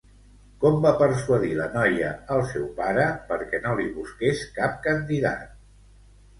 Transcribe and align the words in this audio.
Com 0.61 0.77
va 0.85 0.93
persuadir 1.01 1.51
la 1.59 1.67
noia 1.75 2.09
el 2.37 2.41
seu 2.53 2.65
pare 2.81 3.05
perquè 3.29 3.63
no 3.69 3.77
li 3.83 3.89
busqués 4.01 4.45
cap 4.59 4.85
candidat? 4.91 5.57